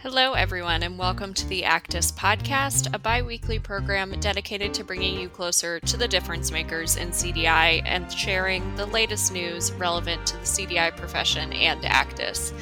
[0.00, 5.18] Hello, everyone, and welcome to the ACDIS Podcast, a bi weekly program dedicated to bringing
[5.18, 10.36] you closer to the difference makers in CDI and sharing the latest news relevant to
[10.36, 12.52] the CDI profession and ACDIS.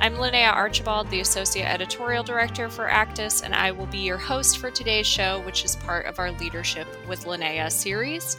[0.00, 4.58] I'm Linnea Archibald, the Associate Editorial Director for ACDIS, and I will be your host
[4.58, 8.36] for today's show, which is part of our Leadership with Linnea series.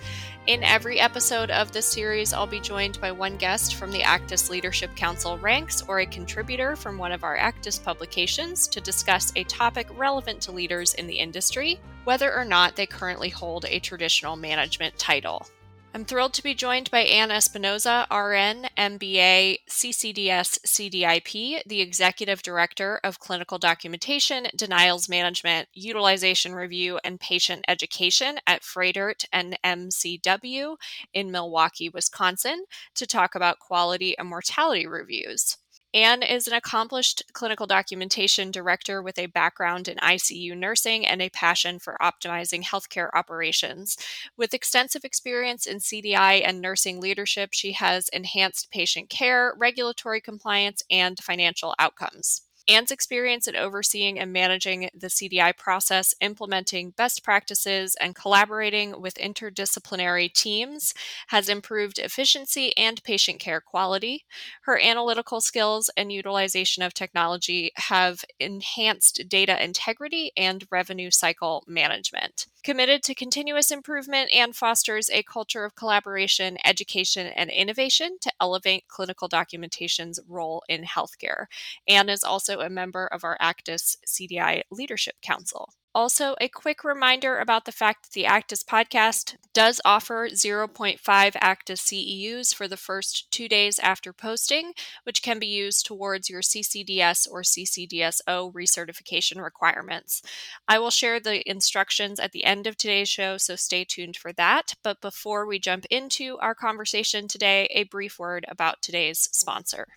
[0.48, 4.52] In every episode of this series, I'll be joined by one guest from the ACDIS
[4.52, 9.44] Leadership Council ranks or a contributor from one of our ACDIS publications to discuss a
[9.46, 14.36] topic relevant to leaders in the industry, whether or not they currently hold a traditional
[14.36, 15.48] management title.
[15.96, 23.00] I'm thrilled to be joined by Anne Espinoza, RN, MBA, CCDS, CDIP, the Executive Director
[23.02, 30.76] of Clinical Documentation, Denials Management, Utilization Review, and Patient Education at Froedtert and MCW
[31.14, 35.56] in Milwaukee, Wisconsin, to talk about quality and mortality reviews.
[35.96, 41.30] Anne is an accomplished clinical documentation director with a background in ICU nursing and a
[41.30, 43.96] passion for optimizing healthcare operations.
[44.36, 50.84] With extensive experience in CDI and nursing leadership, she has enhanced patient care, regulatory compliance,
[50.92, 52.45] and financial outcomes.
[52.68, 59.16] Anne's experience in overseeing and managing the CDI process, implementing best practices, and collaborating with
[59.16, 60.94] interdisciplinary teams
[61.28, 64.26] has improved efficiency and patient care quality.
[64.64, 72.48] Her analytical skills and utilization of technology have enhanced data integrity and revenue cycle management
[72.66, 78.88] committed to continuous improvement and fosters a culture of collaboration, education, and innovation to elevate
[78.88, 81.46] clinical documentation's role in healthcare.
[81.88, 85.70] Anne is also a member of our ACDIS CDI Leadership Council.
[85.96, 91.80] Also, a quick reminder about the fact that the ACDIS podcast does offer 0.5 ACDIS
[91.80, 94.74] CEUs for the first two days after posting,
[95.06, 100.22] which can be used towards your CCDS or CCDSO recertification requirements.
[100.68, 104.34] I will share the instructions at the end of today's show, so stay tuned for
[104.34, 104.74] that.
[104.84, 109.88] But before we jump into our conversation today, a brief word about today's sponsor.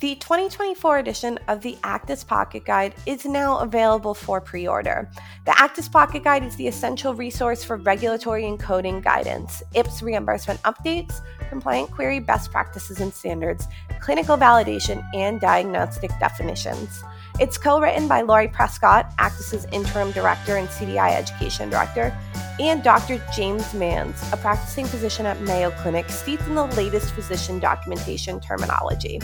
[0.00, 5.10] The 2024 edition of the ACDIS Pocket Guide is now available for pre order.
[5.44, 10.62] The ACDIS Pocket Guide is the essential resource for regulatory and coding guidance, IPS reimbursement
[10.62, 13.66] updates, compliant query best practices and standards,
[13.98, 17.02] clinical validation, and diagnostic definitions.
[17.40, 22.16] It's co written by Lori Prescott, ACDIS's interim director and CDI education director,
[22.60, 23.20] and Dr.
[23.34, 29.18] James Manns, a practicing physician at Mayo Clinic, steeped in the latest physician documentation terminology.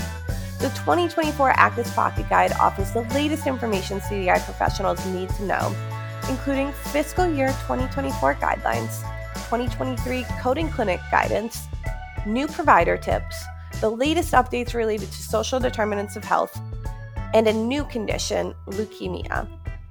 [0.65, 5.77] The 2024 ACDIS Pocket Guide offers the latest information CDI professionals need to know,
[6.31, 9.03] including fiscal year 2024 guidelines,
[9.35, 11.67] 2023 coding clinic guidance,
[12.25, 13.45] new provider tips,
[13.83, 16.59] the latest updates related to social determinants of health,
[17.35, 19.47] and a new condition, leukemia.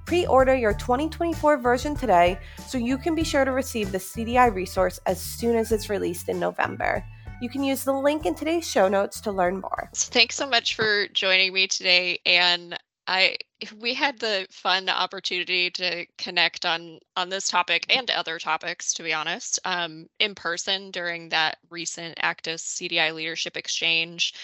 [0.06, 2.36] Pre order your 2024 version today
[2.66, 6.28] so you can be sure to receive the CDI resource as soon as it's released
[6.28, 7.04] in November.
[7.40, 9.90] You can use the link in today's show notes to learn more.
[9.94, 12.18] Thanks so much for joining me today.
[12.24, 13.36] And I
[13.80, 19.02] we had the fun opportunity to connect on on this topic and other topics, to
[19.02, 24.34] be honest, um, in person during that recent ACDIS CDI leadership exchange.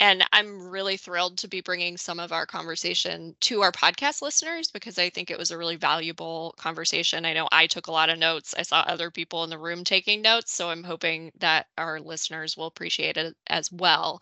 [0.00, 4.70] And I'm really thrilled to be bringing some of our conversation to our podcast listeners
[4.70, 7.24] because I think it was a really valuable conversation.
[7.24, 8.52] I know I took a lot of notes.
[8.58, 10.52] I saw other people in the room taking notes.
[10.52, 14.20] So I'm hoping that our listeners will appreciate it as well.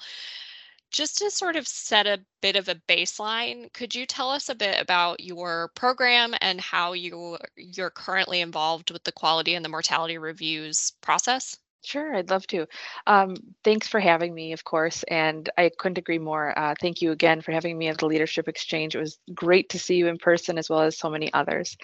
[0.91, 4.55] Just to sort of set a bit of a baseline, could you tell us a
[4.55, 9.69] bit about your program and how you you're currently involved with the quality and the
[9.69, 11.57] mortality reviews process?
[11.83, 12.67] Sure, I'd love to.
[13.07, 16.57] Um, thanks for having me, of course, and I couldn't agree more.
[16.59, 18.95] Uh, thank you again for having me at the Leadership Exchange.
[18.95, 21.77] It was great to see you in person as well as so many others.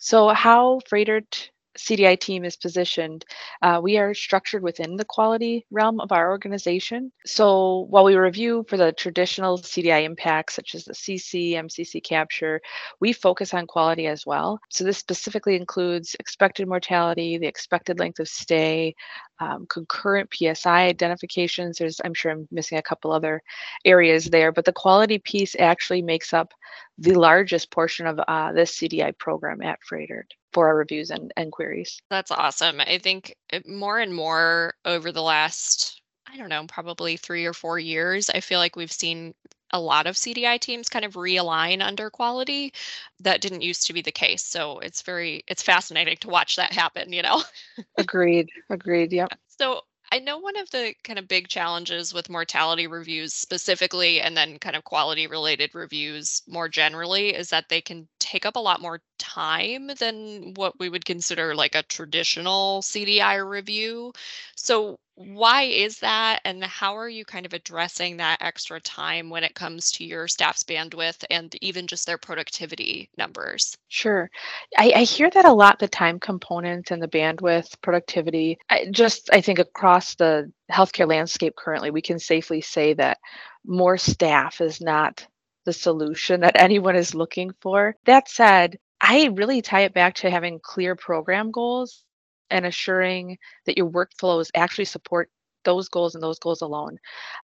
[0.00, 3.24] So, how Froedtert CDI team is positioned,
[3.62, 7.10] uh, we are structured within the quality realm of our organization.
[7.24, 12.60] So while we review for the traditional CDI impacts, such as the CC, MCC capture,
[13.00, 14.60] we focus on quality as well.
[14.70, 18.94] So this specifically includes expected mortality, the expected length of stay,
[19.40, 21.78] um, concurrent PSI identifications.
[21.78, 23.42] There's, I'm sure I'm missing a couple other
[23.84, 26.52] areas there, but the quality piece actually makes up
[26.98, 31.50] the largest portion of uh, this CDI program at Froedtert for our reviews and, and
[31.50, 32.00] queries.
[32.10, 32.80] That's awesome.
[32.80, 33.34] I think
[33.66, 38.40] more and more over the last, I don't know, probably three or four years, I
[38.40, 39.34] feel like we've seen
[39.72, 42.72] a lot of CDI teams kind of realign under quality.
[43.20, 44.42] That didn't used to be the case.
[44.42, 47.42] So it's very, it's fascinating to watch that happen, you know?
[47.96, 48.50] agreed.
[48.70, 49.12] Agreed.
[49.12, 49.32] Yep.
[49.46, 49.82] So
[50.12, 54.58] I know one of the kind of big challenges with mortality reviews specifically, and then
[54.58, 58.82] kind of quality related reviews more generally, is that they can take up a lot
[58.82, 64.12] more time than what we would consider like a traditional CDI review.
[64.54, 69.44] So, why is that and how are you kind of addressing that extra time when
[69.44, 73.76] it comes to your staff's bandwidth and even just their productivity numbers?
[73.88, 74.30] Sure.
[74.78, 78.58] I, I hear that a lot the time component and the bandwidth productivity.
[78.70, 83.18] I just i think across the healthcare landscape currently we can safely say that
[83.66, 85.26] more staff is not
[85.64, 87.96] the solution that anyone is looking for.
[88.06, 92.04] That said I really tie it back to having clear program goals
[92.52, 95.30] and assuring that your workflows actually support
[95.64, 96.98] those goals and those goals alone.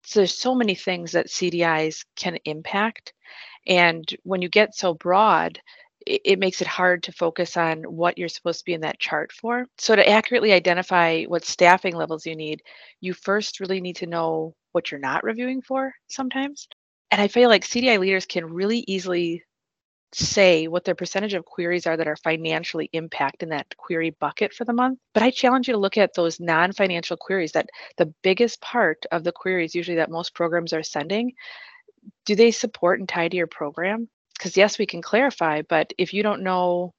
[0.03, 3.13] So there's so many things that CDIs can impact.
[3.67, 5.59] And when you get so broad,
[6.05, 8.99] it, it makes it hard to focus on what you're supposed to be in that
[8.99, 9.67] chart for.
[9.77, 12.61] So to accurately identify what staffing levels you need,
[13.01, 16.67] you first really need to know what you're not reviewing for sometimes.
[17.11, 19.43] And I feel like CDI leaders can really easily
[20.17, 24.53] say what their percentage of queries are that are financially impact in that query bucket
[24.53, 24.99] for the month.
[25.13, 29.23] But I challenge you to look at those non-financial queries that the biggest part of
[29.23, 31.33] the queries usually that most programs are sending,
[32.25, 34.09] do they support and tie to your program?
[34.37, 36.93] Because yes, we can clarify, but if you don't know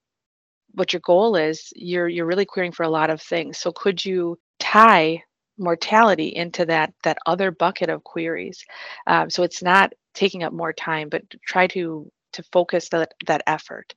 [0.75, 3.59] what your goal is, you're you're really querying for a lot of things.
[3.59, 5.23] So could you tie
[5.57, 8.65] mortality into that that other bucket of queries?
[9.07, 13.43] Um, so it's not taking up more time, but try to to focus that, that
[13.47, 13.95] effort.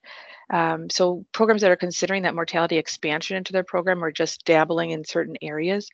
[0.52, 4.92] Um, so programs that are considering that mortality expansion into their program or just dabbling
[4.92, 5.90] in certain areas,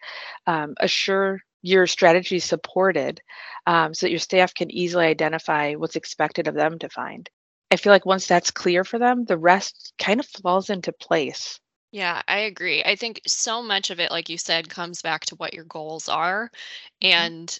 [0.47, 3.21] um, assure your strategy supported
[3.65, 7.29] um, so that your staff can easily identify what's expected of them to find.
[7.71, 11.59] I feel like once that's clear for them, the rest kind of falls into place.
[11.91, 12.83] Yeah, I agree.
[12.83, 16.09] I think so much of it, like you said, comes back to what your goals
[16.09, 16.51] are.
[17.01, 17.07] Mm-hmm.
[17.07, 17.59] And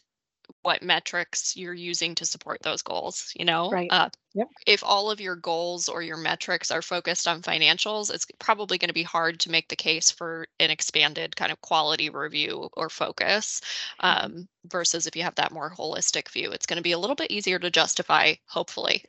[0.61, 3.69] what metrics you're using to support those goals you know?
[3.69, 3.89] Right.
[3.91, 4.47] Uh, yep.
[4.65, 8.89] if all of your goals or your metrics are focused on financials it's probably going
[8.89, 12.89] to be hard to make the case for an expanded kind of quality review or
[12.89, 13.61] focus
[14.01, 14.25] mm-hmm.
[14.25, 17.15] um, versus if you have that more holistic view it's going to be a little
[17.15, 19.03] bit easier to justify hopefully.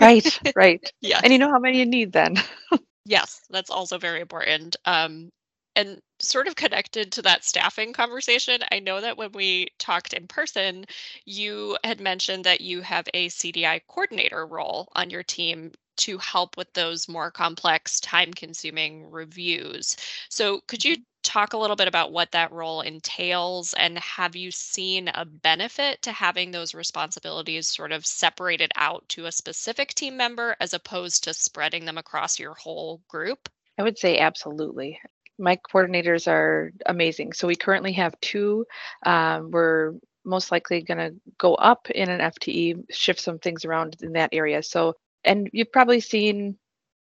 [0.00, 0.92] Right right.
[1.00, 1.20] Yeah.
[1.22, 2.36] And you know how many you need then.
[3.06, 4.76] Yes that's also very important.
[4.86, 5.30] Um,
[5.76, 10.26] and sort of connected to that staffing conversation, I know that when we talked in
[10.26, 10.84] person,
[11.24, 16.56] you had mentioned that you have a CDI coordinator role on your team to help
[16.56, 19.96] with those more complex, time consuming reviews.
[20.28, 21.02] So, could you mm-hmm.
[21.22, 26.02] talk a little bit about what that role entails and have you seen a benefit
[26.02, 31.24] to having those responsibilities sort of separated out to a specific team member as opposed
[31.24, 33.48] to spreading them across your whole group?
[33.78, 35.00] I would say absolutely
[35.38, 37.32] my coordinators are amazing.
[37.32, 38.66] So we currently have two.
[39.04, 39.94] Um, we're
[40.24, 44.30] most likely going to go up in an FTE, shift some things around in that
[44.32, 44.62] area.
[44.62, 44.94] So,
[45.24, 46.56] and you've probably seen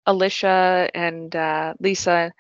[0.06, 2.31] Alicia and uh, Lisa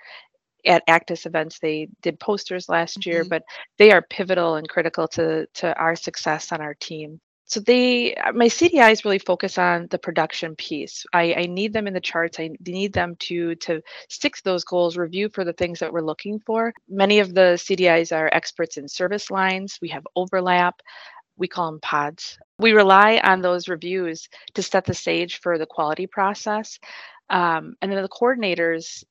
[0.65, 1.59] at ACDIS events.
[1.59, 3.09] They did posters last mm-hmm.
[3.09, 3.43] year, but
[3.77, 7.19] they are pivotal and critical to to our success on our team
[7.51, 11.05] so they uh, my cdis really focus on the production piece.
[11.11, 12.39] I, I need them in the charts.
[12.39, 15.99] I need them to to stick to those goals review for the things that we're
[15.99, 16.73] looking for.
[16.87, 19.79] Many of the cdis are experts in service lines.
[19.81, 20.81] We have overlap.
[21.35, 22.39] We call them pods.
[22.57, 26.79] We rely on those reviews to set the stage for the quality process.
[27.29, 29.03] Um, and then the coordinators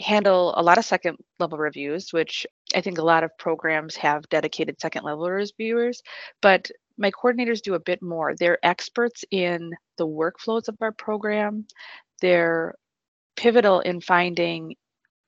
[0.00, 4.28] handle a lot of second level reviews which i think a lot of programs have
[4.28, 6.02] dedicated second level reviewers.
[6.40, 8.34] But my coordinators do a bit more.
[8.34, 11.66] They're experts in the workflows of our program.
[12.20, 12.74] They're
[13.36, 14.74] pivotal in finding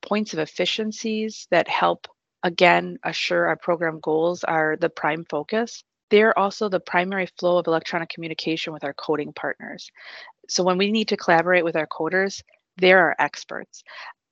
[0.03, 2.09] points of efficiencies that help,
[2.43, 5.85] again, assure our program goals are the prime focus.
[6.11, 9.89] They're also the primary flow of electronic communication with our coding partners.
[10.49, 12.43] So when we need to collaborate with our coders,
[12.79, 13.85] they're our experts.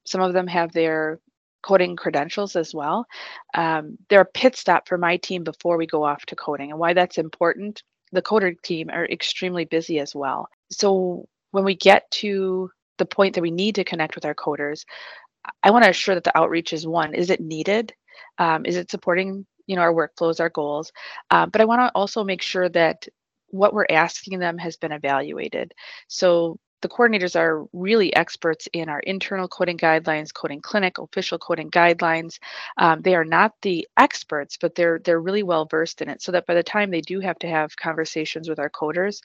[0.04, 1.20] Some of them have their
[1.62, 3.06] coding credentials as well.
[3.54, 6.70] Um, they're a pit stop for my team before we go off to coding.
[6.70, 10.48] And why that's important, the coder team are extremely busy as well.
[10.70, 14.84] So when we get to the point that we need to connect with our coders,
[15.62, 17.92] I want to assure that the outreach is one, is it needed?
[18.38, 20.92] Um, is it supporting you know our workflows, our goals?
[21.30, 23.06] Uh, but I want to also make sure that
[23.48, 25.72] what we're asking them has been evaluated.
[26.08, 31.70] So the coordinators are really experts in our internal coding guidelines, coding clinic, official coding
[31.70, 32.38] guidelines.
[32.76, 36.22] Um, they are not the experts, but they're they're really well versed in it.
[36.22, 39.20] So that by the time they do have to have conversations with our coders,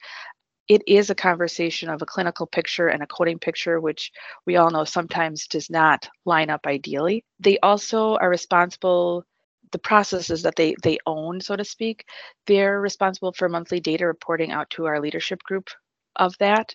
[0.68, 4.12] it is a conversation of a clinical picture and a coding picture, which
[4.46, 7.24] we all know sometimes does not line up ideally.
[7.40, 9.24] They also are responsible
[9.72, 12.06] the processes that they they own, so to speak,
[12.46, 15.68] they're responsible for monthly data reporting out to our leadership group
[16.16, 16.74] of that.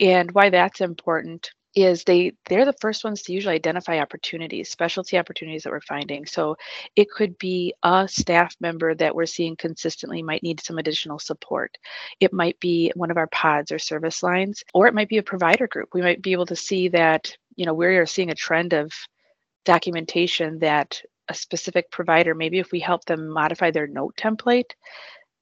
[0.00, 5.16] And why that's important is they they're the first ones to usually identify opportunities specialty
[5.18, 6.26] opportunities that we're finding.
[6.26, 6.56] So
[6.96, 11.76] it could be a staff member that we're seeing consistently might need some additional support.
[12.20, 15.22] It might be one of our pods or service lines or it might be a
[15.22, 15.90] provider group.
[15.94, 18.92] We might be able to see that you know we're seeing a trend of
[19.64, 24.72] documentation that a specific provider maybe if we help them modify their note template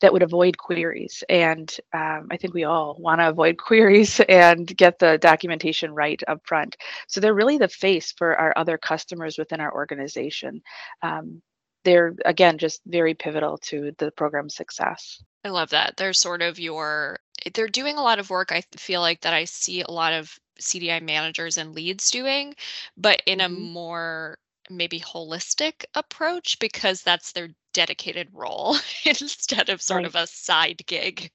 [0.00, 1.22] that would avoid queries.
[1.28, 6.22] And um, I think we all want to avoid queries and get the documentation right
[6.28, 6.76] up front.
[7.08, 10.62] So they're really the face for our other customers within our organization.
[11.02, 11.42] Um,
[11.84, 15.22] they're, again, just very pivotal to the program's success.
[15.44, 15.96] I love that.
[15.96, 17.18] They're sort of your,
[17.54, 18.52] they're doing a lot of work.
[18.52, 22.54] I feel like that I see a lot of CDI managers and leads doing,
[22.98, 23.54] but in mm-hmm.
[23.54, 24.38] a more
[24.68, 30.06] maybe holistic approach because that's their dedicated role instead of sort right.
[30.06, 31.30] of a side gig,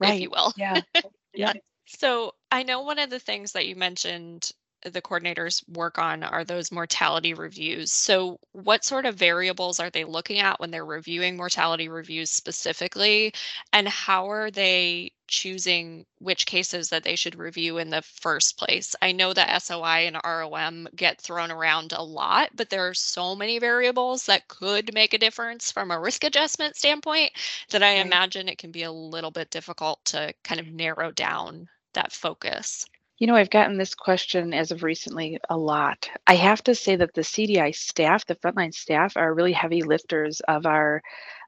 [0.00, 0.14] right.
[0.14, 0.52] if you will.
[0.56, 0.80] Yeah.
[1.34, 1.54] Yeah.
[1.86, 4.52] so I know one of the things that you mentioned
[4.84, 7.92] the coordinators work on are those mortality reviews.
[7.92, 13.32] So, what sort of variables are they looking at when they're reviewing mortality reviews specifically?
[13.72, 18.94] And how are they choosing which cases that they should review in the first place?
[19.02, 23.34] I know that SOI and ROM get thrown around a lot, but there are so
[23.36, 27.32] many variables that could make a difference from a risk adjustment standpoint
[27.70, 28.06] that I right.
[28.06, 32.86] imagine it can be a little bit difficult to kind of narrow down that focus.
[33.22, 36.10] You know, I've gotten this question as of recently a lot.
[36.26, 40.40] I have to say that the CDI staff, the frontline staff, are really heavy lifters
[40.40, 41.00] of our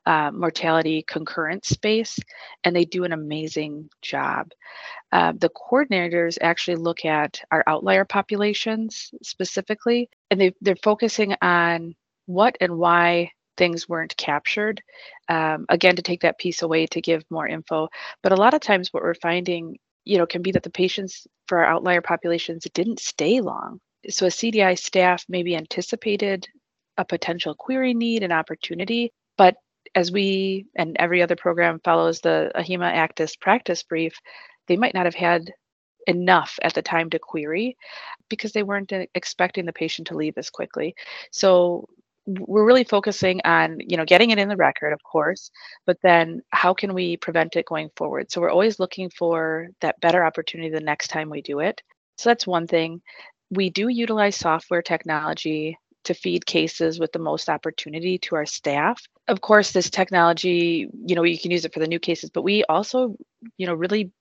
[0.07, 2.17] uh, mortality concurrent space,
[2.63, 4.53] and they do an amazing job.
[5.11, 11.97] Uh, the coordinators actually look at our outlier populations specifically, and they, they're focusing on
[12.27, 14.81] what and why things weren't captured.
[15.29, 17.89] Um, again, to take that piece away to give more info.
[18.23, 21.27] But a lot of times, what we're finding you know, can be that the patients
[21.47, 23.81] for our outlier populations didn't stay long.
[24.09, 26.47] So a CDI staff maybe anticipated
[26.97, 29.57] a potential query need and opportunity, but
[29.95, 34.15] as we and every other program follows the AHIMA ACDIS practice brief,
[34.69, 35.51] they might not have had
[36.07, 37.77] enough at the time to query
[38.29, 40.95] because they weren't expecting the patient to leave as quickly.
[41.31, 41.89] So
[42.27, 45.51] we're really focusing on you know getting it in the record of course
[45.87, 48.31] but then how can we prevent it going forward?
[48.31, 51.83] So we're always looking for that better opportunity the next time we do it.
[52.17, 53.03] So that's one thing.
[53.51, 59.01] We do utilize software technology to feed cases with the most opportunity to our staff.
[59.27, 62.43] Of course this technology you know you can use it for the new cases but
[62.43, 63.17] we also
[63.57, 64.13] you know really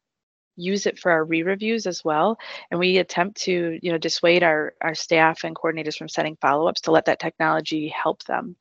[0.55, 2.38] use it for our re-reviews as well
[2.69, 6.81] and we attempt to you know dissuade our our staff and coordinators from setting follow-ups
[6.81, 8.55] to let that technology help them.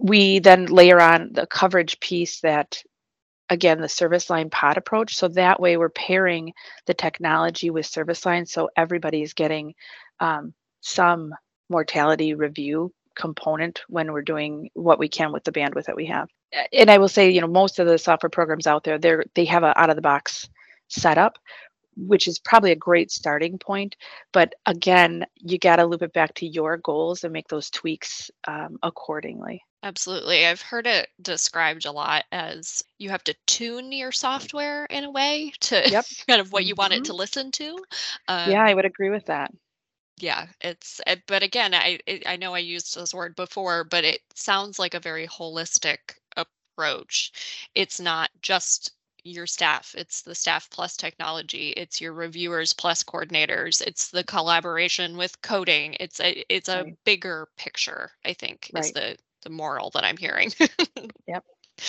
[0.00, 2.82] We then layer on the coverage piece that
[3.50, 6.52] again the service line pod approach so that way we're pairing
[6.86, 9.74] the technology with service lines so everybody is getting
[10.20, 11.34] um, some
[11.68, 16.28] mortality review component when we're doing what we can with the bandwidth that we have.
[16.72, 19.44] And i will say you know most of the software programs out there they're they
[19.46, 20.48] have a out of the box
[20.94, 21.38] setup
[21.96, 23.96] which is probably a great starting point.
[24.32, 28.30] But again, you got to loop it back to your goals and make those tweaks
[28.46, 29.62] um, accordingly.
[29.82, 30.46] Absolutely.
[30.46, 35.10] I've heard it described a lot as you have to tune your software in a
[35.10, 36.06] way to yep.
[36.26, 37.02] kind of what you want mm-hmm.
[37.02, 37.76] it to listen to.
[38.28, 39.50] Um, yeah, I would agree with that.
[40.18, 44.20] Yeah, it's, eh, but again, I, I know I used this word before, but it
[44.34, 45.98] sounds like a very holistic
[46.36, 47.32] approach.
[47.74, 48.92] It's not just
[49.24, 55.16] your staff it's the staff plus technology it's your reviewers plus coordinators it's the collaboration
[55.16, 57.04] with coding it's a it's a right.
[57.04, 58.84] bigger picture i think right.
[58.84, 60.50] is the the moral that i'm hearing.
[61.26, 61.44] Yep.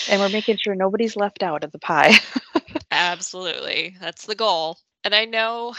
[0.10, 2.13] And we're making sure nobody's left out of the pie.
[2.92, 3.96] Absolutely.
[4.00, 4.80] That's the goal.
[5.04, 5.75] And i know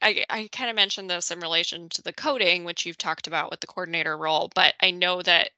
[0.00, 3.50] I, I kind of mentioned this in relation to the coding, which you've talked about
[3.50, 5.50] with the coordinator role, but I know that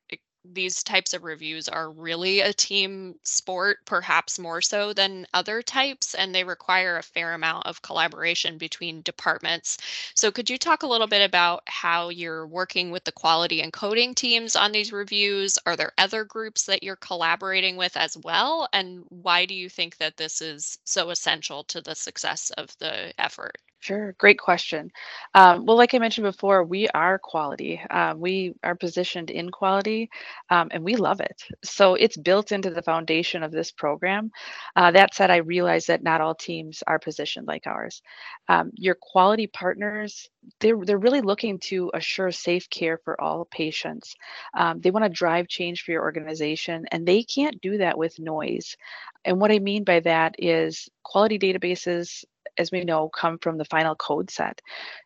[0.44, 6.14] these types of reviews are really a team sport, perhaps more so than other types,
[6.14, 9.78] and they require a fair amount of collaboration between departments.
[10.14, 13.72] So, could you talk a little bit about how you're working with the quality and
[13.72, 15.58] coding teams on these reviews?
[15.66, 18.68] Are there other groups that you're collaborating with as well?
[18.72, 23.12] And why do you think that this is so essential to the success of the
[23.20, 23.58] effort?
[23.80, 24.92] Sure, great question.
[25.34, 27.80] Um, well, like I mentioned before, we are quality.
[27.88, 30.10] Uh, we are positioned in quality.
[30.50, 31.42] Um, and we love it.
[31.64, 34.30] So it's built into the foundation of this program.
[34.76, 38.02] Uh, that said, I realize that not all teams are positioned like ours.
[38.48, 40.28] Um, your quality partners,
[40.60, 44.14] they're, they're really looking to assure safe care for all patients.
[44.54, 48.18] Um, they want to drive change for your organization, and they can't do that with
[48.18, 48.76] noise.
[49.24, 52.24] And what I mean by that is quality databases
[52.58, 54.60] as we know, come from the final code set.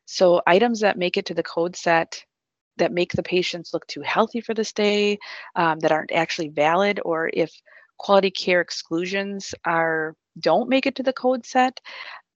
[0.06, 2.24] So items that make it to the code set
[2.78, 5.18] that make the patients look too healthy for this day,
[5.56, 7.52] um, that aren't actually valid, or if
[7.98, 11.80] quality care exclusions are don't make it to the code set,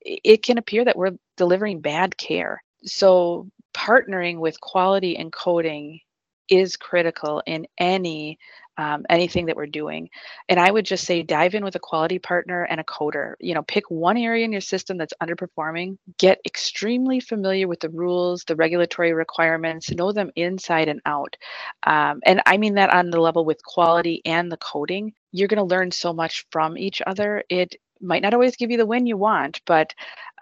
[0.00, 2.62] it can appear that we're delivering bad care.
[2.84, 6.00] So partnering with quality and coding
[6.48, 8.38] is critical in any
[8.78, 10.08] um, anything that we're doing.
[10.48, 13.34] And I would just say dive in with a quality partner and a coder.
[13.40, 17.90] You know, pick one area in your system that's underperforming, get extremely familiar with the
[17.90, 21.36] rules, the regulatory requirements, know them inside and out.
[21.82, 25.12] Um, and I mean that on the level with quality and the coding.
[25.32, 27.44] You're going to learn so much from each other.
[27.50, 29.92] It might not always give you the win you want, but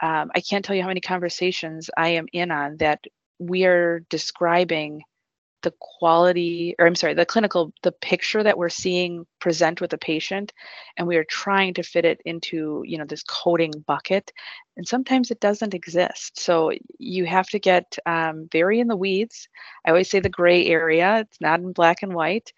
[0.02, 3.00] um, I can't tell you how many conversations I am in on that
[3.38, 5.02] we are describing
[5.66, 9.98] the quality or i'm sorry the clinical the picture that we're seeing present with the
[9.98, 10.52] patient
[10.96, 14.30] and we are trying to fit it into you know this coding bucket
[14.76, 16.38] and sometimes it doesn't exist.
[16.38, 19.48] So you have to get um, very in the weeds.
[19.86, 22.52] I always say the gray area it's not in black and white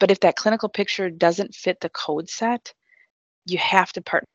[0.00, 2.72] but if that clinical picture doesn't fit the code set
[3.46, 4.26] you have to partner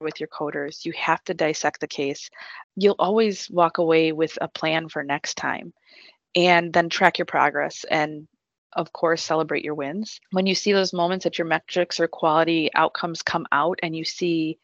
[0.00, 0.84] with your coders.
[0.84, 2.28] You have to dissect the case.
[2.76, 5.72] You'll always walk away with a plan for next time
[6.34, 8.26] and then track your progress and
[8.74, 10.20] of course celebrate your wins.
[10.30, 14.04] When you see those moments that your metrics or quality outcomes come out and you
[14.04, 14.58] see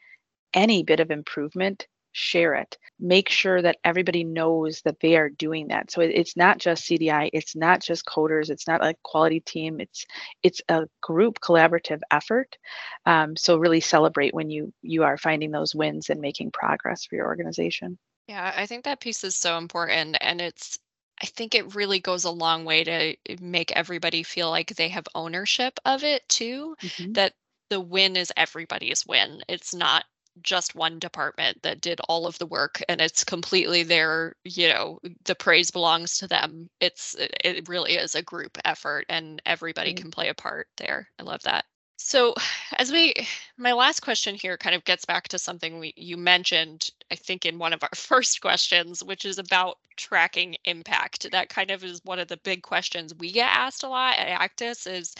[0.53, 2.77] any bit of improvement share it.
[2.99, 5.91] Make sure that everybody knows that they are doing that.
[5.91, 10.05] So it's not just cdi it's not just coders it's not a quality team it's
[10.41, 12.57] it's a group collaborative effort.
[13.05, 17.15] Um, so really celebrate when you you are finding those wins and making progress for
[17.15, 17.99] your organization.
[18.27, 20.77] Yeah i think that piece is so important and it's
[21.21, 24.89] I think it really goes a long way to eh, make everybody feel like they
[24.89, 26.75] have ownership of it too.
[26.81, 27.13] Mm-hmm.
[27.13, 27.33] That
[27.69, 29.41] the win is everybody's win.
[29.47, 30.05] It's not
[30.41, 34.97] just one department that did all of the work and it's completely their you know
[35.25, 40.03] the praise belongs to them it's it really is a group effort and everybody mm-hmm.
[40.03, 41.65] can play a part there i love that
[41.99, 42.33] so,
[42.77, 43.13] as we,
[43.57, 47.45] my last question here kind of gets back to something we, you mentioned, I think,
[47.45, 51.29] in one of our first questions, which is about tracking impact.
[51.31, 54.39] That kind of is one of the big questions we get asked a lot at
[54.39, 55.13] ACDIS is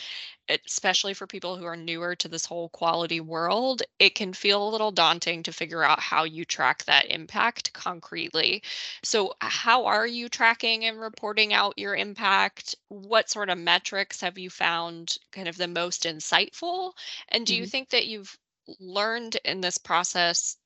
[0.50, 4.70] especially for people who are newer to this whole quality world, it can feel a
[4.70, 8.64] little daunting to figure out how you track that impact concretely.
[9.04, 12.76] So, how are you tracking and reporting out your impact?
[12.90, 16.94] What sort of metrics have you found kind of the most insightful?
[17.30, 17.62] And do mm-hmm.
[17.62, 18.38] you think that you've
[18.80, 20.58] learned in this process?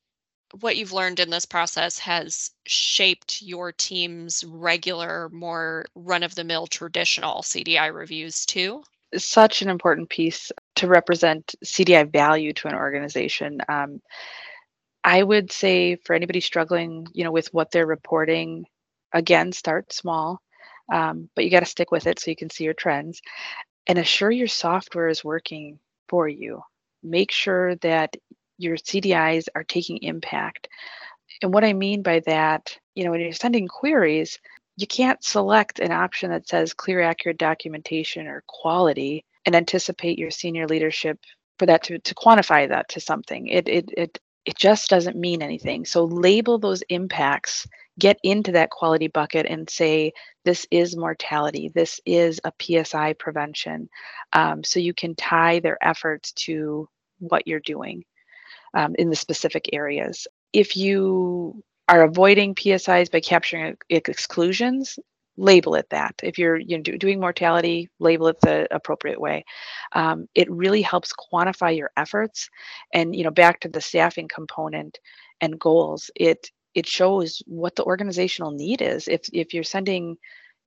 [0.60, 6.44] What you've learned in this process has shaped your team's regular, more run of the
[6.44, 8.84] mill traditional CDI reviews too?
[9.18, 13.60] such an important piece to represent CDI value to an organization.
[13.68, 14.02] Um,
[15.04, 18.66] I would say for anybody struggling, you know, with what they're reporting,
[19.12, 20.42] again, start small,
[20.92, 23.22] um, but you got to stick with it so you can see your trends,
[23.88, 26.62] and assure your software is working for you.
[27.04, 28.16] Make sure that
[28.64, 30.68] your CDIs are taking impact.
[31.42, 34.40] And what I mean by that, you know, when you're sending queries,
[34.78, 40.32] you can't select an option that says clear, accurate documentation or quality and anticipate your
[40.32, 41.20] senior leadership
[41.60, 43.48] for that to, to quantify that to something.
[43.48, 45.86] It, it, it, it just doesn't mean anything.
[45.86, 47.68] So label those impacts,
[48.00, 53.90] get into that quality bucket and say, this is mortality, this is a PSI prevention.
[54.34, 58.04] Um, so you can tie their efforts to what you're doing
[58.74, 60.28] um, in the specific areas.
[60.52, 64.98] If you are avoiding PSIs by capturing exclusions,
[65.38, 66.14] label it that.
[66.24, 69.44] If you're you know, doing mortality, label it the appropriate way.
[69.94, 72.50] Um, it really helps quantify your efforts.
[72.94, 75.00] And you know, back to the staffing component
[75.42, 79.08] and goals, it it shows what the organizational need is.
[79.08, 80.18] If if you're sending,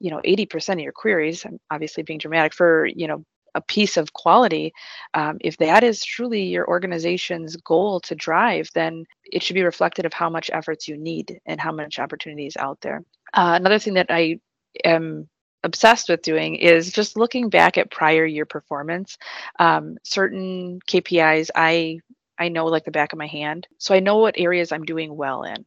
[0.01, 3.25] you know, 80% of your queries, I'm obviously being dramatic for you know
[3.57, 4.73] a piece of quality,
[5.15, 10.05] um, if that is truly your organization's goal to drive, then it should be reflected
[10.05, 13.03] of how much efforts you need and how much opportunity is out there.
[13.35, 14.39] Uh, another thing that I
[14.85, 15.29] am
[15.65, 19.19] obsessed with doing is just looking back at prior year performance.
[19.59, 22.01] Um, certain KPIs I
[22.39, 25.17] I know like the back of my hand, so I know what areas I'm doing
[25.17, 25.65] well in.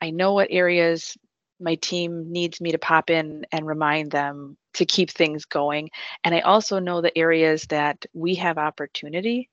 [0.00, 1.18] I know what areas
[1.60, 5.90] my team needs me to pop in and remind them to keep things going.
[6.24, 9.50] And I also know the areas that we have opportunity.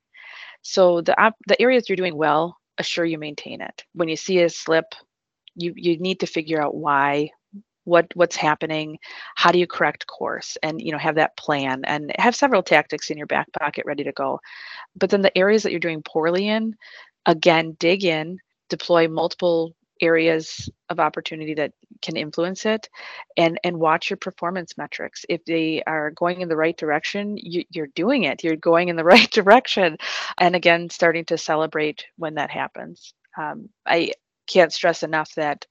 [0.61, 3.83] So the op- the areas you're doing well, assure you maintain it.
[3.93, 4.95] When you see a slip,
[5.55, 7.31] you you need to figure out why
[7.85, 8.97] what what's happening
[9.35, 13.09] how do you correct course and you know have that plan and have several tactics
[13.11, 14.39] in your back pocket ready to go
[14.95, 16.75] but then the areas that you're doing poorly in
[17.27, 22.89] again dig in deploy multiple areas of opportunity that can influence it
[23.37, 25.25] and and watch your performance metrics.
[25.29, 28.43] If they are going in the right direction you, you're doing it.
[28.43, 29.97] You're going in the right direction.
[30.37, 33.13] And again starting to celebrate when that happens.
[33.37, 34.11] Um, i
[34.47, 35.65] can't stress enough that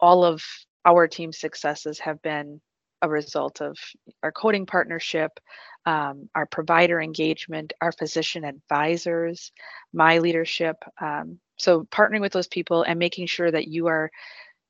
[0.00, 0.42] all of
[0.84, 2.60] our team's successes have been
[3.02, 3.76] a result of
[4.22, 5.38] our coding partnership,
[5.86, 9.52] um, our provider engagement, our physician advisors,
[9.92, 10.76] my leadership.
[11.00, 14.10] Um, so, partnering with those people and making sure that you are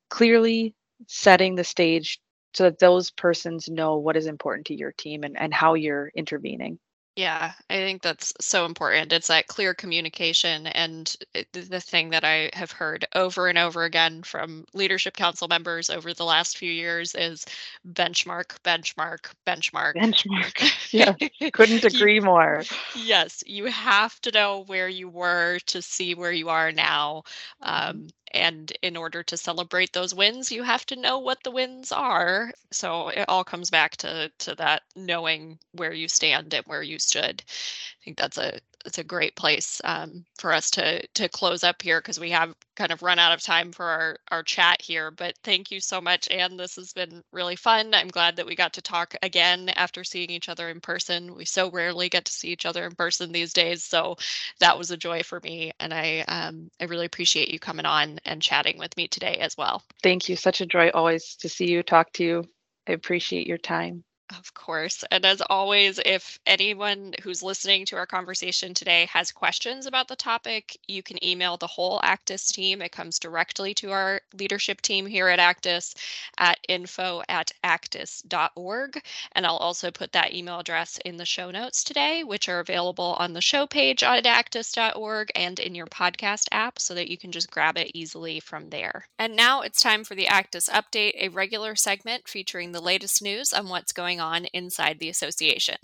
[0.09, 0.75] clearly
[1.07, 2.19] setting the stage
[2.53, 6.11] so that those persons know what is important to your team and, and how you're
[6.15, 6.79] intervening.
[7.15, 9.11] Yeah, I think that's so important.
[9.11, 10.67] It's that clear communication.
[10.67, 15.49] And it, the thing that I have heard over and over again from leadership council
[15.49, 17.45] members over the last few years is
[17.91, 19.95] benchmark, benchmark, benchmark.
[19.95, 20.71] Benchmark.
[20.91, 21.13] Yeah,
[21.51, 22.63] couldn't agree more.
[22.95, 27.23] Yes, you have to know where you were to see where you are now.
[27.61, 31.91] Um, and in order to celebrate those wins you have to know what the wins
[31.91, 32.51] are.
[32.71, 36.99] So it all comes back to to that knowing where you stand and where you
[36.99, 37.43] stood.
[37.47, 41.81] I think that's a it's a great place um, for us to to close up
[41.81, 45.11] here because we have kind of run out of time for our our chat here.
[45.11, 46.57] But thank you so much, Anne.
[46.57, 47.93] This has been really fun.
[47.93, 51.35] I'm glad that we got to talk again after seeing each other in person.
[51.35, 54.17] We so rarely get to see each other in person these days, so
[54.59, 58.19] that was a joy for me, and I um, I really appreciate you coming on
[58.25, 59.83] and chatting with me today as well.
[60.01, 60.35] Thank you.
[60.35, 62.45] Such a joy always to see you, talk to you.
[62.87, 64.03] I appreciate your time.
[64.37, 65.03] Of course.
[65.09, 70.15] And as always, if anyone who's listening to our conversation today has questions about the
[70.15, 72.81] topic, you can email the whole ACDIS team.
[72.83, 75.95] It comes directly to our leadership team here at ACDIS
[76.37, 79.01] at info at acdis.org.
[79.31, 83.15] And I'll also put that email address in the show notes today, which are available
[83.17, 87.31] on the show page at acdis.org and in your podcast app so that you can
[87.31, 89.07] just grab it easily from there.
[89.17, 93.53] And now it's time for the ACDIS Update, a regular segment featuring the latest news
[93.53, 95.77] on what's going going on inside the association.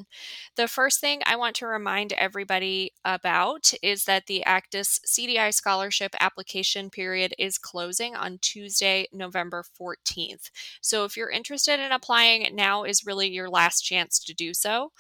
[0.56, 6.15] The first thing I want to remind everybody about is that the ACDIS CDI scholarship
[6.19, 10.50] application period is closing on Tuesday, November 14th.
[10.82, 14.91] So if you're interested in applying, now is really your last chance to do so.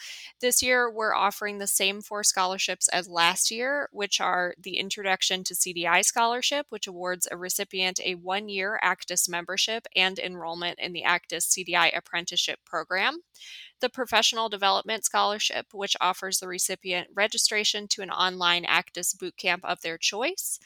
[0.41, 5.43] This year, we're offering the same four scholarships as last year, which are the Introduction
[5.45, 10.93] to CDI Scholarship, which awards a recipient a one year ACDIS membership and enrollment in
[10.93, 13.19] the ACDIS CDI Apprenticeship Program
[13.79, 19.81] the Professional Development Scholarship, which offers the recipient registration to an online ACDIS bootcamp of
[19.81, 20.59] their choice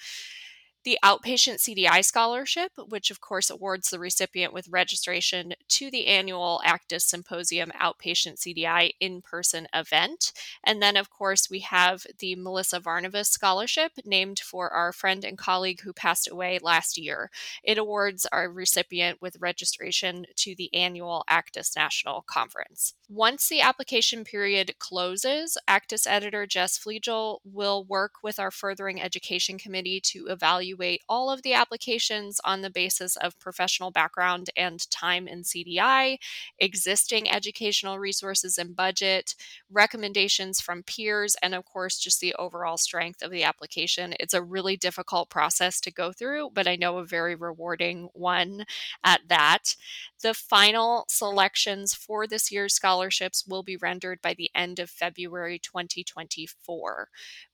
[0.89, 6.59] the Outpatient CDI Scholarship, which of course awards the recipient with registration to the annual
[6.65, 10.33] ACDIS Symposium Outpatient CDI in person event.
[10.63, 15.37] And then, of course, we have the Melissa Varnavas Scholarship, named for our friend and
[15.37, 17.29] colleague who passed away last year.
[17.63, 22.95] It awards our recipient with registration to the annual ACDIS National Conference.
[23.07, 29.59] Once the application period closes, ACDIS editor Jess Flegel will work with our Furthering Education
[29.59, 34.89] Committee to evaluate evaluate all of the applications on the basis of professional background and
[34.89, 36.17] time in CDI,
[36.57, 39.35] existing educational resources and budget,
[39.71, 44.13] recommendations from peers, and of course, just the overall strength of the application.
[44.19, 48.65] It's a really difficult process to go through, but I know a very rewarding one
[49.03, 49.75] at that.
[50.21, 55.59] The final selections for this year's scholarships will be rendered by the end of February
[55.59, 57.07] 2024.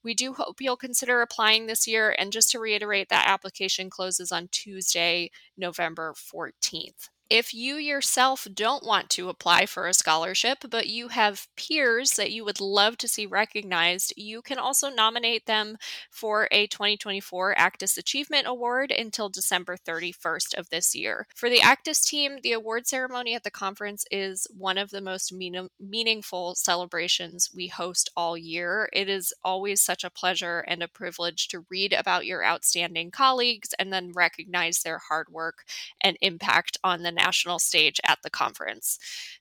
[0.03, 2.15] We do hope you'll consider applying this year.
[2.17, 7.09] And just to reiterate, that application closes on Tuesday, November 14th.
[7.29, 12.31] If you yourself don't want to apply for a scholarship, but you have peers that
[12.31, 15.77] you would love to see recognized, you can also nominate them
[16.11, 21.25] for a 2024 ACDIS Achievement Award until December 31st of this year.
[21.33, 25.33] For the ACDIS team, the award ceremony at the conference is one of the most
[25.33, 28.88] mean- meaningful celebrations we host all year.
[28.93, 33.73] It is always such a pleasure and a privilege to read about your outstanding colleagues
[33.79, 35.65] and then recognize their hard work
[36.01, 38.99] and impact on the national stage at the conference.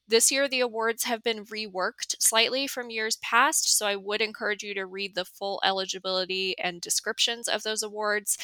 [0.09, 4.63] This year, the awards have been reworked slightly from years past, so I would encourage
[4.63, 8.39] you to read the full eligibility and descriptions of those awards.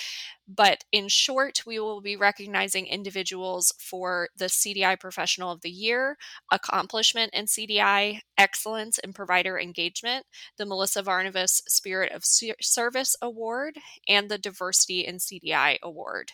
[0.52, 6.16] But in short, we will be recognizing individuals for the CDI Professional of the Year,
[6.50, 10.26] accomplishment in CDI, excellence in provider engagement,
[10.58, 13.76] the Melissa Varnavas Spirit of Service Award,
[14.08, 16.32] and the Diversity in CDI Award.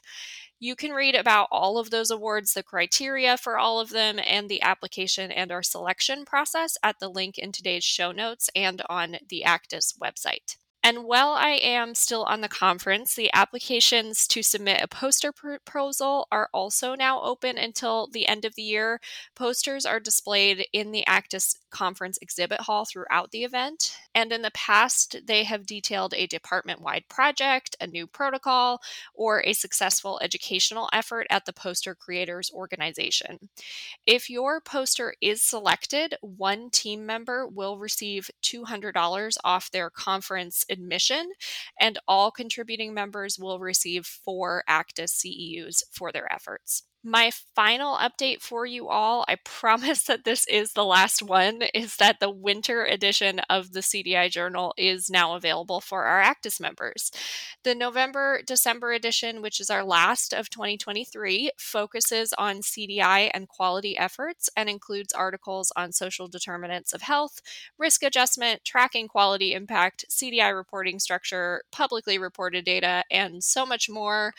[0.58, 4.48] You can read about all of those awards, the criteria for all of them, and
[4.48, 9.18] the application and our selection process at the link in today's show notes and on
[9.28, 10.56] the ACDIS website.
[10.86, 16.28] And while I am still on the conference, the applications to submit a poster proposal
[16.30, 19.00] are also now open until the end of the year.
[19.34, 23.96] Posters are displayed in the ACDIS conference exhibit hall throughout the event.
[24.16, 28.80] And in the past, they have detailed a department wide project, a new protocol,
[29.14, 33.50] or a successful educational effort at the poster creators organization.
[34.06, 41.32] If your poster is selected, one team member will receive $200 off their conference admission,
[41.78, 46.84] and all contributing members will receive four ACDIS CEUs for their efforts.
[47.08, 51.98] My final update for you all, I promise that this is the last one, is
[51.98, 57.12] that the winter edition of the CDI Journal is now available for our ACDIS members.
[57.62, 63.96] The November December edition, which is our last of 2023, focuses on CDI and quality
[63.96, 67.40] efforts and includes articles on social determinants of health,
[67.78, 74.32] risk adjustment, tracking quality impact, CDI reporting structure, publicly reported data, and so much more.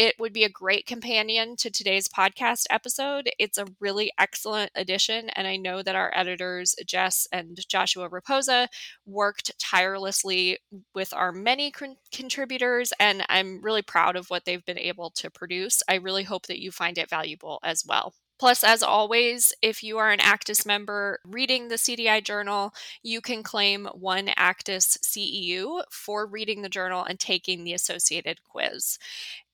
[0.00, 3.28] It would be a great companion to today's podcast episode.
[3.38, 8.68] It's a really excellent addition, and I know that our editors, Jess and Joshua Raposa,
[9.04, 10.56] worked tirelessly
[10.94, 15.28] with our many con- contributors, and I'm really proud of what they've been able to
[15.30, 15.82] produce.
[15.86, 18.14] I really hope that you find it valuable as well.
[18.38, 23.42] Plus, as always, if you are an ACDIS member reading the CDI journal, you can
[23.42, 28.98] claim one ACDIS CEU for reading the journal and taking the associated quiz.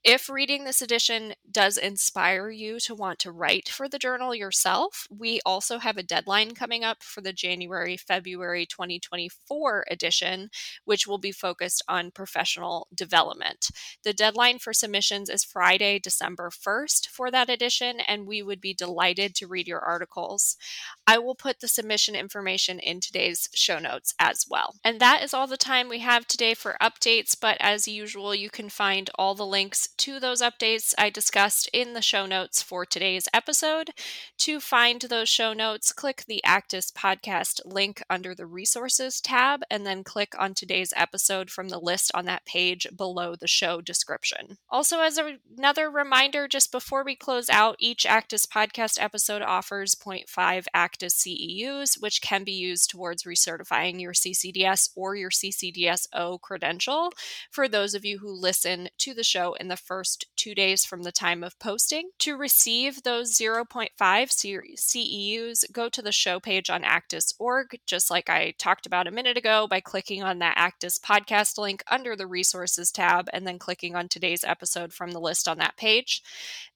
[0.08, 5.08] If reading this edition does inspire you to want to write for the journal yourself,
[5.10, 10.50] we also have a deadline coming up for the January February 2024 edition,
[10.84, 13.70] which will be focused on professional development.
[14.04, 18.74] The deadline for submissions is Friday, December 1st for that edition, and we would be
[18.74, 20.56] delighted to read your articles.
[21.04, 24.76] I will put the submission information in today's show notes as well.
[24.84, 28.50] And that is all the time we have today for updates, but as usual, you
[28.50, 32.84] can find all the links to those updates I discussed in the show notes for
[32.84, 33.90] today's episode.
[34.38, 39.86] To find those show notes, click the ACDIS podcast link under the resources tab and
[39.86, 44.58] then click on today's episode from the list on that page below the show description.
[44.70, 49.94] Also, as a, another reminder, just before we close out, each ACDIS podcast episode offers
[49.94, 57.12] 0.5 ACDIS CEUs, which can be used towards recertifying your CCDS or your CCDSO credential
[57.50, 61.02] for those of you who listen to the show in the first two days from
[61.02, 62.10] the time of posting.
[62.20, 68.54] To receive those 0.5 CEUs, go to the show page on ACDIS.org, just like I
[68.58, 72.90] talked about a minute ago, by clicking on that ACDIS podcast link under the resources
[72.90, 76.22] tab and then clicking on today's episode from the list on that page.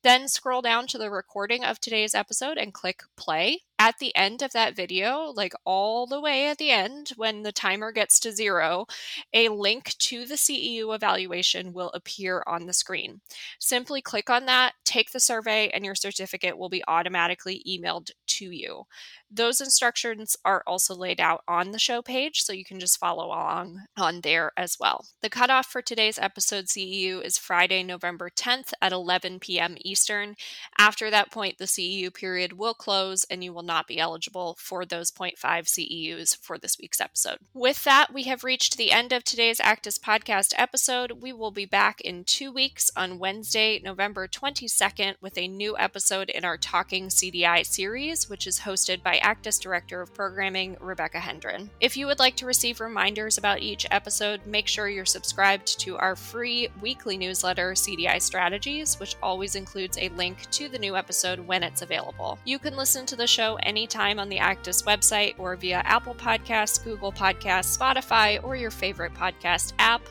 [0.02, 3.62] Then scroll down to the recording of today's episode and click play.
[3.80, 7.50] At the end of that video, like all the way at the end, when the
[7.50, 8.84] timer gets to zero,
[9.32, 13.22] a link to the CEU evaluation will appear on the screen.
[13.58, 18.50] Simply click on that, take the survey, and your certificate will be automatically emailed to
[18.50, 18.84] you.
[19.30, 23.26] Those instructions are also laid out on the show page, so you can just follow
[23.26, 25.06] along on there as well.
[25.22, 29.76] The cutoff for today's episode CEU is Friday, November 10th at 11 p.m.
[29.84, 30.34] Eastern.
[30.78, 34.84] After that point, the CEU period will close and you will not be eligible for
[34.84, 37.38] those 0.5 CEUs for this week's episode.
[37.54, 41.22] With that, we have reached the end of today's ACDIS podcast episode.
[41.22, 46.30] We will be back in two weeks on Wednesday, November 22nd, with a new episode
[46.30, 51.70] in our Talking CDI series, which is hosted by ACDIS Director of Programming, Rebecca Hendren.
[51.80, 55.96] If you would like to receive reminders about each episode, make sure you're subscribed to
[55.98, 61.40] our free weekly newsletter, CDI Strategies, which always includes a link to the new episode
[61.40, 62.38] when it's available.
[62.44, 66.82] You can listen to the show anytime on the ACDIS website or via Apple Podcasts,
[66.82, 70.02] Google Podcasts, Spotify, or your favorite podcast app.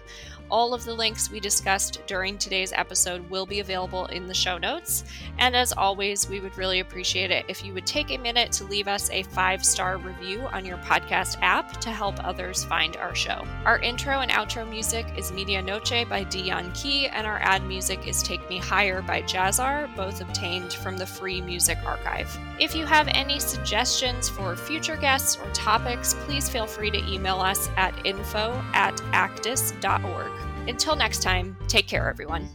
[0.51, 4.57] All of the links we discussed during today's episode will be available in the show
[4.57, 5.03] notes.
[5.37, 8.63] And as always, we would really appreciate it if you would take a minute to
[8.63, 13.13] leave us a five star review on your podcast app to help others find our
[13.13, 13.45] show.
[13.65, 18.07] Our intro and outro music is Media Noche by Dee Yan-Kay, and our ad music
[18.07, 22.35] is Take Me Higher by Jahzzar, both obtained from the Free Music Archive.
[22.59, 27.39] If you have any suggestions for future guests or topics, please feel free to email
[27.39, 30.38] us at info at acdis.org.
[30.69, 32.47] Until next time, take care, everyone.